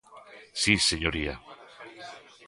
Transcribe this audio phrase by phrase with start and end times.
[0.61, 1.35] ¡Si, señoría!